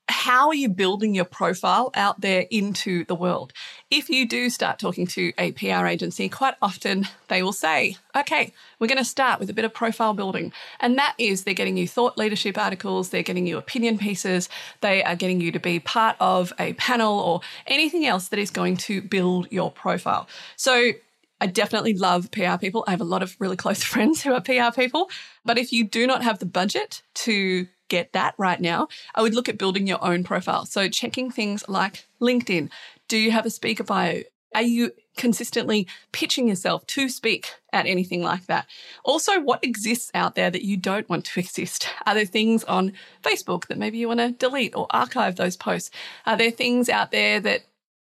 How 0.10 0.48
are 0.48 0.55
you 0.55 0.69
building 0.69 1.15
your 1.15 1.25
profile 1.25 1.89
out 1.95 2.19
there 2.22 2.45
into 2.51 3.05
the 3.05 3.15
world? 3.15 3.53
If 3.89 4.10
you 4.10 4.27
do 4.27 4.50
start 4.50 4.77
talking 4.77 5.07
to 5.07 5.31
a 5.38 5.53
PR 5.53 5.86
agency, 5.86 6.27
quite 6.27 6.55
often 6.62 7.07
they 7.29 7.41
will 7.41 7.53
say, 7.53 7.98
okay, 8.15 8.53
we're 8.79 8.88
going 8.88 8.98
to 8.98 9.05
start 9.05 9.39
with 9.39 9.50
a 9.50 9.53
bit 9.53 9.65
of 9.65 9.74
profile 9.74 10.13
building. 10.13 10.51
And 10.79 10.98
that 10.98 11.15
is 11.17 11.43
they're 11.43 11.53
getting 11.53 11.77
you 11.77 11.88
thought 11.88 12.17
leadership 12.17 12.57
articles, 12.57 13.10
they're 13.10 13.24
getting 13.24 13.48
you 13.48 13.57
opinion 13.57 13.98
pieces, 13.98 14.50
they 14.81 15.03
are 15.03 15.15
getting 15.15 15.39
you 15.39 15.51
to 15.53 15.60
be 15.60 15.79
part 15.79 16.17
of 16.19 16.51
a 16.60 16.74
panel 16.74 17.19
or 17.19 17.41
anything 17.67 18.05
else 18.05 18.27
that 18.29 18.39
is 18.39 18.50
going 18.50 18.77
to 18.77 19.01
build 19.01 19.48
your 19.51 19.72
profile. 19.72 20.27
So 20.57 20.91
I 21.39 21.48
definitely 21.48 21.93
love 21.93 22.31
PR 22.31 22.57
people. 22.57 22.86
I 22.88 22.91
have 22.91 23.01
a 23.01 23.05
lot 23.05 23.24
of 23.24 23.36
really 23.39 23.57
close 23.57 23.83
friends 23.83 24.22
who 24.22 24.33
are 24.33 24.41
PR 24.41 24.74
people. 24.74 25.10
But 25.45 25.57
if 25.57 25.74
you 25.74 25.83
do 25.83 26.07
not 26.07 26.24
have 26.24 26.39
the 26.39 26.45
budget 26.45 27.01
to 27.15 27.67
get 27.89 28.13
that 28.13 28.35
right 28.37 28.59
now, 28.59 28.87
I 29.15 29.21
would 29.21 29.35
look 29.35 29.49
at 29.49 29.57
building 29.57 29.87
your 29.87 30.03
own 30.03 30.23
profile. 30.23 30.65
So 30.65 30.89
checking 30.89 31.31
things 31.31 31.63
like 31.67 32.05
LinkedIn. 32.21 32.69
Do 33.07 33.17
you 33.17 33.31
have 33.31 33.45
a 33.45 33.49
speaker 33.49 33.83
bio? 33.83 34.23
Are 34.55 34.61
you 34.61 34.91
consistently 35.17 35.87
pitching 36.11 36.47
yourself 36.47 36.85
to 36.87 37.09
speak 37.09 37.53
at 37.71 37.85
anything 37.85 38.21
like 38.21 38.45
that? 38.45 38.67
Also, 39.03 39.39
what 39.39 39.63
exists 39.63 40.11
out 40.13 40.35
there 40.35 40.51
that 40.51 40.63
you 40.63 40.77
don't 40.77 41.09
want 41.09 41.25
to 41.25 41.39
exist? 41.39 41.87
Are 42.05 42.15
there 42.15 42.25
things 42.25 42.63
on 42.65 42.93
Facebook 43.23 43.67
that 43.67 43.77
maybe 43.77 43.97
you 43.97 44.07
want 44.07 44.19
to 44.19 44.31
delete 44.31 44.75
or 44.75 44.87
archive 44.91 45.35
those 45.35 45.57
posts? 45.57 45.91
Are 46.25 46.37
there 46.37 46.51
things 46.51 46.89
out 46.89 47.11
there 47.11 47.39
that 47.39 47.63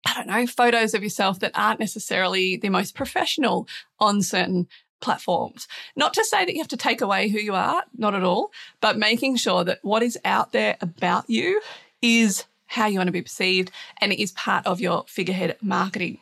I 0.07 0.13
don't 0.13 0.27
know, 0.27 0.47
photos 0.47 0.93
of 0.93 1.03
yourself 1.03 1.41
that 1.41 1.53
aren't 1.55 1.81
necessarily 1.81 2.57
the 2.57 2.69
most 2.69 2.95
professional 2.95 3.67
on 3.99 4.21
certain 4.21 4.69
platforms. 5.05 5.69
Not 5.95 6.15
to 6.15 6.25
say 6.25 6.45
that 6.45 6.53
you 6.53 6.61
have 6.61 6.69
to 6.69 6.77
take 6.77 7.01
away 7.01 7.29
who 7.29 7.39
you 7.39 7.55
are, 7.55 7.85
not 7.97 8.15
at 8.15 8.25
all, 8.25 8.51
but 8.81 8.99
making 8.99 9.37
sure 9.37 9.63
that 9.65 9.79
what 9.83 10.03
is 10.03 10.19
out 10.25 10.53
there 10.53 10.77
about 10.81 11.29
you 11.29 11.61
is 12.03 12.45
how 12.67 12.87
you 12.87 12.99
want 12.99 13.09
to 13.09 13.13
be 13.13 13.23
perceived 13.23 13.71
and 14.01 14.13
it 14.13 14.21
is 14.21 14.33
part 14.33 14.67
of 14.67 14.81
your 14.81 15.05
figurehead 15.07 15.57
marketing. 15.63 16.19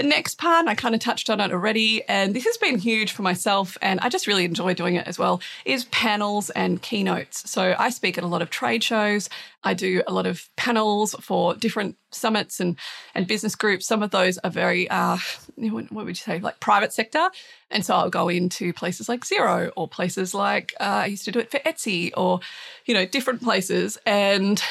The 0.00 0.06
next 0.06 0.38
part, 0.38 0.66
I 0.66 0.74
kind 0.74 0.94
of 0.94 1.00
touched 1.02 1.28
on 1.28 1.40
it 1.40 1.52
already, 1.52 2.02
and 2.08 2.32
this 2.32 2.46
has 2.46 2.56
been 2.56 2.78
huge 2.78 3.12
for 3.12 3.20
myself, 3.20 3.76
and 3.82 4.00
I 4.00 4.08
just 4.08 4.26
really 4.26 4.46
enjoy 4.46 4.72
doing 4.72 4.94
it 4.94 5.06
as 5.06 5.18
well, 5.18 5.42
is 5.66 5.84
panels 5.84 6.48
and 6.48 6.80
keynotes. 6.80 7.50
So 7.50 7.76
I 7.78 7.90
speak 7.90 8.16
at 8.16 8.24
a 8.24 8.26
lot 8.26 8.40
of 8.40 8.48
trade 8.48 8.82
shows. 8.82 9.28
I 9.62 9.74
do 9.74 10.02
a 10.06 10.12
lot 10.14 10.26
of 10.26 10.48
panels 10.56 11.14
for 11.20 11.54
different 11.54 11.98
summits 12.12 12.60
and, 12.60 12.76
and 13.14 13.26
business 13.26 13.54
groups. 13.54 13.86
Some 13.86 14.02
of 14.02 14.10
those 14.10 14.38
are 14.38 14.48
very, 14.48 14.88
uh, 14.88 15.18
what 15.56 15.90
would 15.92 16.08
you 16.08 16.14
say, 16.14 16.38
like 16.38 16.60
private 16.60 16.94
sector. 16.94 17.28
And 17.70 17.84
so 17.84 17.94
I'll 17.94 18.08
go 18.08 18.30
into 18.30 18.72
places 18.72 19.06
like 19.06 19.26
Xero 19.26 19.70
or 19.76 19.86
places 19.86 20.32
like 20.32 20.72
uh, 20.80 21.02
I 21.04 21.06
used 21.06 21.26
to 21.26 21.30
do 21.30 21.40
it 21.40 21.50
for 21.50 21.58
Etsy 21.58 22.10
or, 22.16 22.40
you 22.86 22.94
know, 22.94 23.04
different 23.04 23.42
places. 23.42 23.98
And 24.06 24.62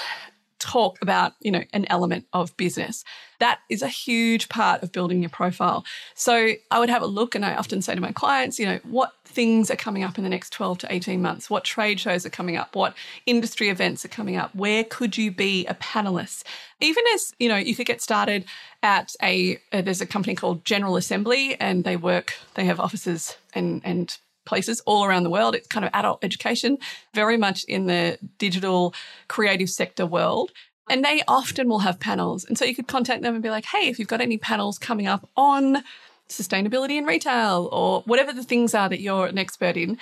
talk 0.59 1.01
about, 1.01 1.33
you 1.39 1.51
know, 1.51 1.63
an 1.73 1.85
element 1.89 2.25
of 2.33 2.55
business. 2.57 3.03
That 3.39 3.59
is 3.69 3.81
a 3.81 3.87
huge 3.87 4.49
part 4.49 4.83
of 4.83 4.91
building 4.91 5.21
your 5.21 5.29
profile. 5.29 5.85
So 6.13 6.51
I 6.69 6.79
would 6.79 6.89
have 6.89 7.01
a 7.01 7.07
look 7.07 7.35
and 7.35 7.45
I 7.45 7.55
often 7.55 7.81
say 7.81 7.95
to 7.95 8.01
my 8.01 8.11
clients, 8.11 8.59
you 8.59 8.65
know, 8.65 8.79
what 8.83 9.13
things 9.25 9.71
are 9.71 9.75
coming 9.75 10.03
up 10.03 10.17
in 10.17 10.23
the 10.23 10.29
next 10.29 10.51
12 10.51 10.79
to 10.79 10.93
18 10.93 11.21
months? 11.21 11.49
What 11.49 11.63
trade 11.63 11.99
shows 11.99 12.25
are 12.25 12.29
coming 12.29 12.57
up? 12.57 12.75
What 12.75 12.95
industry 13.25 13.69
events 13.69 14.03
are 14.03 14.09
coming 14.09 14.35
up? 14.35 14.53
Where 14.53 14.83
could 14.83 15.17
you 15.17 15.31
be 15.31 15.65
a 15.67 15.73
panelist? 15.75 16.43
Even 16.81 17.03
as, 17.13 17.33
you 17.39 17.47
know, 17.47 17.57
you 17.57 17.75
could 17.75 17.87
get 17.87 18.01
started 18.01 18.45
at 18.83 19.15
a, 19.21 19.57
uh, 19.71 19.81
there's 19.81 20.01
a 20.01 20.05
company 20.05 20.35
called 20.35 20.65
General 20.65 20.97
Assembly 20.97 21.55
and 21.59 21.83
they 21.83 21.95
work, 21.95 22.35
they 22.55 22.65
have 22.65 22.79
offices 22.79 23.37
and, 23.53 23.81
and 23.85 24.17
places 24.46 24.81
all 24.86 25.05
around 25.05 25.24
the 25.24 25.29
world. 25.29 25.55
It's 25.55 25.67
kind 25.67 25.86
of 25.86 25.91
adult 25.93 26.24
education, 26.24 26.77
very 27.13 27.38
much 27.38 27.63
in 27.65 27.86
the 27.86 28.17
digital 28.38 28.93
creative 29.27 29.69
sector 29.69 30.05
world. 30.05 30.51
And 30.89 31.05
they 31.05 31.22
often 31.27 31.69
will 31.69 31.79
have 31.79 32.00
panels. 32.00 32.46
And 32.46 32.58
so 32.58 32.65
you 32.65 32.74
could 32.74 32.88
contact 32.88 33.22
them 33.22 33.36
and 33.36 33.43
be 33.43 33.51
like, 33.51 33.65
hey, 33.65 33.89
if 33.89 34.00
you've 34.00 34.08
got 34.08 34.22
any 34.22 34.38
panels 34.38 34.79
coming 34.79 35.05
up 35.05 35.29
on 35.38 35.84
sustainability 36.27 36.98
in 36.98 37.05
retail 37.05 37.69
or 37.72 38.01
whatever 38.01 38.34
the 38.34 38.43
things 38.43 38.74
are 38.74 38.89
that 38.89 39.01
you're 39.01 39.27
an 39.27 39.38
expert 39.38 39.77
in, 39.77 39.98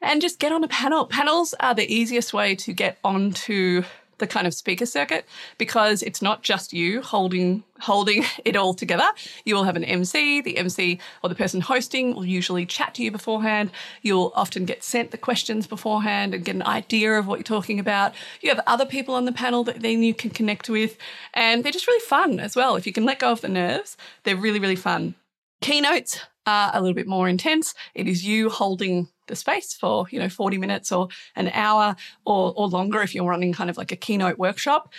and 0.00 0.20
just 0.22 0.38
get 0.38 0.52
on 0.52 0.62
a 0.62 0.68
panel. 0.68 1.06
Panels 1.06 1.54
are 1.58 1.74
the 1.74 1.92
easiest 1.92 2.32
way 2.32 2.54
to 2.54 2.72
get 2.72 2.98
onto 3.02 3.82
the 4.18 4.26
kind 4.26 4.46
of 4.46 4.54
speaker 4.54 4.86
circuit 4.86 5.26
because 5.56 6.02
it's 6.02 6.22
not 6.22 6.42
just 6.42 6.72
you 6.72 7.02
holding 7.02 7.64
holding 7.80 8.24
it 8.44 8.56
all 8.56 8.74
together. 8.74 9.06
You 9.44 9.54
will 9.54 9.64
have 9.64 9.76
an 9.76 9.84
MC. 9.84 10.40
The 10.40 10.58
MC 10.58 10.98
or 11.22 11.28
the 11.28 11.34
person 11.34 11.60
hosting 11.60 12.14
will 12.14 12.24
usually 12.24 12.66
chat 12.66 12.94
to 12.94 13.02
you 13.02 13.10
beforehand. 13.10 13.70
You'll 14.02 14.32
often 14.34 14.64
get 14.64 14.82
sent 14.82 15.10
the 15.10 15.18
questions 15.18 15.66
beforehand 15.66 16.34
and 16.34 16.44
get 16.44 16.56
an 16.56 16.62
idea 16.62 17.12
of 17.12 17.26
what 17.26 17.38
you're 17.38 17.44
talking 17.44 17.80
about. 17.80 18.14
You 18.40 18.50
have 18.50 18.60
other 18.66 18.86
people 18.86 19.14
on 19.14 19.24
the 19.24 19.32
panel 19.32 19.64
that 19.64 19.80
then 19.80 20.02
you 20.02 20.14
can 20.14 20.30
connect 20.30 20.68
with, 20.68 20.96
and 21.34 21.64
they're 21.64 21.72
just 21.72 21.86
really 21.86 22.04
fun 22.04 22.40
as 22.40 22.56
well. 22.56 22.76
If 22.76 22.86
you 22.86 22.92
can 22.92 23.04
let 23.04 23.20
go 23.20 23.30
of 23.30 23.40
the 23.40 23.48
nerves, 23.48 23.96
they're 24.24 24.36
really 24.36 24.60
really 24.60 24.76
fun. 24.76 25.14
Keynotes 25.60 26.20
are 26.46 26.70
a 26.72 26.80
little 26.80 26.94
bit 26.94 27.06
more 27.06 27.28
intense. 27.28 27.74
It 27.94 28.08
is 28.08 28.24
you 28.24 28.48
holding 28.48 29.08
the 29.28 29.36
space 29.36 29.72
for, 29.72 30.06
you 30.10 30.18
know, 30.18 30.28
40 30.28 30.58
minutes 30.58 30.90
or 30.92 31.08
an 31.36 31.48
hour 31.48 31.96
or, 32.24 32.52
or 32.56 32.68
longer 32.68 33.02
if 33.02 33.14
you're 33.14 33.24
running 33.24 33.52
kind 33.52 33.70
of 33.70 33.76
like 33.76 33.92
a 33.92 33.96
keynote 33.96 34.38
workshop. 34.38 34.92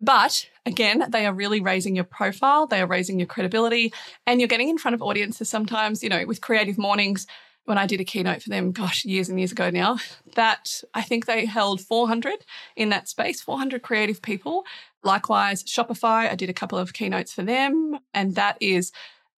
But 0.00 0.48
again, 0.66 1.04
they 1.08 1.26
are 1.26 1.32
really 1.32 1.60
raising 1.60 1.94
your 1.94 2.04
profile, 2.04 2.66
they 2.66 2.80
are 2.80 2.86
raising 2.86 3.18
your 3.18 3.26
credibility, 3.26 3.92
and 4.26 4.40
you're 4.40 4.48
getting 4.48 4.68
in 4.68 4.78
front 4.78 4.94
of 4.94 5.02
audiences 5.02 5.48
sometimes, 5.48 6.02
you 6.02 6.08
know, 6.08 6.24
with 6.26 6.40
creative 6.40 6.78
mornings. 6.78 7.26
When 7.64 7.78
I 7.78 7.86
did 7.86 8.00
a 8.00 8.04
keynote 8.04 8.42
for 8.42 8.48
them, 8.48 8.70
gosh, 8.70 9.04
years 9.04 9.28
and 9.28 9.40
years 9.40 9.50
ago 9.50 9.70
now, 9.70 9.98
that 10.36 10.84
I 10.94 11.02
think 11.02 11.26
they 11.26 11.46
held 11.46 11.80
400 11.80 12.44
in 12.76 12.90
that 12.90 13.08
space, 13.08 13.40
400 13.40 13.82
creative 13.82 14.22
people. 14.22 14.64
Likewise, 15.02 15.64
Shopify, 15.64 16.30
I 16.30 16.36
did 16.36 16.48
a 16.48 16.52
couple 16.52 16.78
of 16.78 16.92
keynotes 16.92 17.32
for 17.32 17.42
them, 17.42 17.98
and 18.14 18.36
that 18.36 18.56
is 18.60 18.92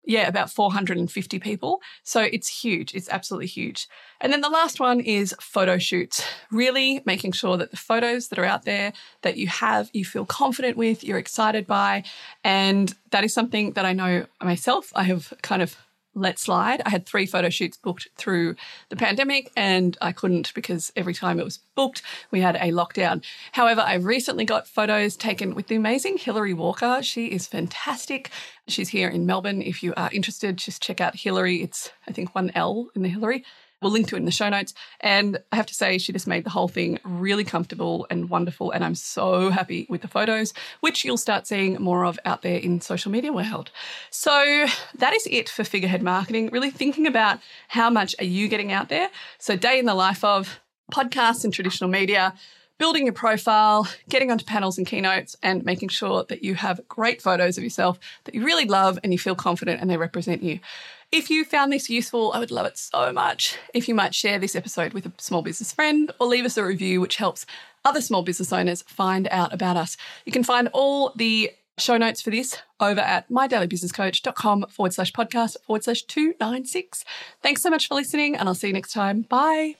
yeah, 0.09 0.27
about 0.27 0.51
450 0.51 1.39
people. 1.39 1.83
So 2.03 2.23
it's 2.23 2.49
huge. 2.49 2.95
It's 2.95 3.11
absolutely 3.11 3.47
huge. 3.47 3.87
And 4.23 4.33
then 4.33 4.41
the 4.41 4.49
last 4.49 4.81
one 4.81 5.01
is 5.01 5.35
photo 5.39 5.77
shoots. 5.77 6.25
Really 6.51 7.03
making 7.05 7.33
sure 7.33 7.59
that 7.59 7.71
the 7.71 7.77
photos 7.77 8.29
that 8.29 8.39
are 8.39 8.45
out 8.45 8.65
there 8.65 8.95
that 9.21 9.37
you 9.37 9.49
have, 9.49 9.91
you 9.93 10.07
feel 10.07 10.25
confident 10.25 10.79
with, 10.79 11.05
you're 11.05 11.19
excited 11.19 11.67
by. 11.67 12.05
And 12.43 12.95
that 13.11 13.23
is 13.23 13.35
something 13.35 13.73
that 13.73 13.85
I 13.85 13.93
know 13.93 14.25
myself, 14.43 14.91
I 14.97 15.03
have 15.03 15.35
kind 15.43 15.61
of 15.61 15.77
let 16.19 16.39
slide. 16.39 16.83
I 16.85 16.91
had 16.91 17.07
three 17.07 17.27
photo 17.27 17.49
shoots 17.49 17.77
booked 17.77 18.09
through 18.17 18.57
the 18.89 18.97
pandemic 18.97 19.51
and 19.57 19.97
I 20.01 20.13
couldn't 20.13 20.53
because 20.55 20.93
every 20.97 21.15
time 21.15 21.39
it 21.39 21.45
was 21.45 21.61
booked, 21.75 22.03
we 22.31 22.41
had 22.41 22.57
a 22.57 22.73
lockdown. 22.73 23.25
However, 23.53 23.81
I 23.81 23.95
recently 23.95 24.45
got 24.45 24.67
photos 24.67 25.17
taken 25.17 25.55
with 25.55 25.69
the 25.69 25.77
amazing 25.77 26.19
Hilary 26.19 26.55
Walker. 26.55 27.03
She 27.03 27.27
is 27.27 27.47
fantastic. 27.47 28.31
She's 28.67 28.89
here 28.89 29.09
in 29.09 29.27
Melbourne. 29.27 29.63
If 29.63 29.83
you 29.83 29.95
are 29.97 30.11
interested, 30.13 30.57
just 30.57 30.83
check 30.83 31.01
out 31.01 31.17
Hilary. 31.17 31.63
It's, 31.63 31.91
I 32.07 32.13
think, 32.13 32.35
one 32.35 32.51
L 32.55 32.89
in 32.95 33.03
the 33.03 33.09
Hilary. 33.09 33.45
We'll 33.81 33.93
link 33.93 34.09
to 34.09 34.17
it 34.17 34.21
in 34.21 34.25
the 34.25 34.31
show 34.31 34.49
notes. 34.49 34.75
And 35.01 35.39
I 35.53 35.57
have 35.57 35.67
to 35.67 35.75
say, 35.75 35.99
she 35.99 36.13
just 36.13 36.27
made 36.27 36.45
the 36.45 36.51
whole 36.51 36.69
thing 36.69 36.99
really 37.05 37.45
comfortable 37.45 38.07
and 38.11 38.29
wonderful. 38.29 38.71
And 38.71 38.85
I'm 38.85 38.95
so 38.95 39.51
happy 39.51 39.87
with 39.89 40.03
the 40.03 40.09
photos, 40.09 40.53
which 40.81 41.05
you'll 41.05 41.17
start 41.17 41.47
seeing 41.47 41.81
more 41.81 42.05
of 42.05 42.19
out 42.25 42.43
there 42.43 42.59
in 42.59 42.81
social 42.81 43.13
media 43.13 43.33
world. 43.33 43.71
So 44.11 44.67
that 44.97 45.15
is 45.15 45.27
it 45.31 45.49
for 45.49 45.65
figurehead 45.65 46.03
marketing. 46.03 46.51
Really 46.51 46.71
thinking 46.71 47.07
about 47.07 47.39
how 47.69 47.89
much 47.91 48.17
are 48.19 48.25
you 48.25 48.49
getting 48.49 48.73
out 48.73 48.89
there. 48.89 49.11
So 49.39 49.57
day 49.57 49.79
in 49.79 49.87
the 49.87 49.95
life 49.95 50.25
of 50.25 50.61
podcasts 50.93 51.45
and 51.45 51.53
traditional 51.53 51.91
media 51.91 52.35
building 52.79 53.07
your 53.07 53.13
profile, 53.13 53.89
getting 54.09 54.31
onto 54.31 54.45
panels 54.45 54.79
and 54.79 54.87
keynotes, 54.87 55.37
and 55.43 55.65
making 55.65 55.89
sure 55.89 56.25
that 56.29 56.45
you 56.45 56.55
have 56.55 56.81
great 56.89 57.21
photos 57.21 57.59
of 57.59 57.65
yourself 57.65 57.99
that 58.25 58.35
you 58.35 58.45
really 58.45 58.65
love 58.65 58.99
and 59.03 59.13
you 59.13 59.19
feel 59.19 59.35
confident 59.35 59.81
and 59.81 59.91
they 59.91 59.97
represent 59.97 60.43
you. 60.43 60.61
If 61.11 61.31
you 61.31 61.47
found 61.47 61.73
this 61.73 61.89
useful, 61.89 62.33
I 62.33 62.39
would 62.39 62.51
love 62.51 62.67
it 62.67 62.77
so 62.77 63.13
much 63.13 63.57
if 63.73 63.89
you 63.89 63.95
might 63.95 64.15
share 64.15 64.39
this 64.39 64.55
episode 64.55 64.93
with 64.93 65.07
a 65.07 65.13
small 65.17 65.41
business 65.41 65.73
friend 65.73 66.13
or 66.21 66.27
leave 66.27 66.45
us 66.45 66.59
a 66.59 66.65
review, 66.65 67.01
which 67.01 67.17
helps 67.17 67.47
other 67.83 68.03
small 68.03 68.23
business 68.23 68.53
owners 68.53 68.83
find 68.83 69.27
out 69.31 69.55
about 69.55 69.79
us. 69.79 69.97
You 70.27 70.33
can 70.33 70.45
find 70.45 70.69
all 70.75 71.13
the 71.17 71.51
show 71.79 71.97
notes 71.97 72.21
for 72.21 72.29
this 72.29 72.61
over 72.79 73.01
at 73.01 73.31
mydailybusinesscoach.com 73.31 74.67
forward 74.69 74.93
slash 74.93 75.13
podcast 75.13 75.57
forward 75.65 75.85
slash 75.85 76.03
296. 76.03 77.07
Thanks 77.43 77.63
so 77.63 77.71
much 77.71 77.89
for 77.89 77.95
listening, 77.95 78.37
and 78.37 78.47
I'll 78.47 78.55
see 78.55 78.67
you 78.67 78.75
next 78.75 78.93
time. 78.93 79.23
Bye. 79.23 79.77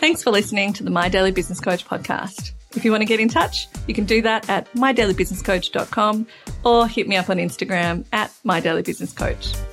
Thanks 0.00 0.24
for 0.24 0.32
listening 0.32 0.72
to 0.72 0.82
the 0.82 0.90
My 0.90 1.08
Daily 1.08 1.30
Business 1.30 1.60
Coach 1.60 1.86
podcast. 1.86 2.52
If 2.74 2.84
you 2.84 2.90
want 2.90 3.02
to 3.02 3.06
get 3.06 3.20
in 3.20 3.28
touch, 3.28 3.68
you 3.86 3.94
can 3.94 4.04
do 4.04 4.22
that 4.22 4.48
at 4.48 4.72
mydailybusinesscoach.com 4.74 6.26
or 6.64 6.86
hit 6.86 7.08
me 7.08 7.16
up 7.16 7.30
on 7.30 7.36
Instagram 7.36 8.04
at 8.12 8.32
mydailybusinesscoach. 8.44 9.71